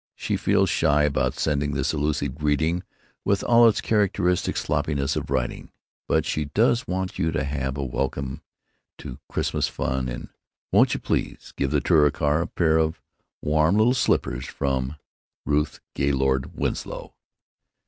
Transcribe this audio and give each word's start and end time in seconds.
She 0.15 0.35
feels 0.35 0.67
shy 0.67 1.03
about 1.03 1.35
sending 1.35 1.75
this 1.75 1.93
effusive 1.93 2.33
greeting 2.33 2.81
with 3.23 3.43
all 3.43 3.67
its 3.69 3.81
characteristic 3.81 4.57
sloppiness 4.57 5.15
of 5.15 5.29
writing, 5.29 5.69
but 6.07 6.25
she 6.25 6.45
does 6.45 6.87
want 6.87 7.19
you 7.19 7.31
to 7.31 7.43
have 7.43 7.77
a 7.77 7.83
welcome 7.85 8.41
to 8.97 9.19
Xmas 9.31 9.67
fun, 9.67 10.29
& 10.49 10.71
won't 10.71 10.95
you 10.95 10.99
please 10.99 11.53
give 11.55 11.69
the 11.69 11.81
Touricar 11.81 12.41
a 12.41 12.47
pair 12.47 12.79
of 12.79 12.99
warm 13.43 13.77
little 13.77 13.93
slippers 13.93 14.47
from 14.47 14.95
Ruth 15.45 15.79
Gaylord 15.93 16.55
Winslow. 16.57 17.13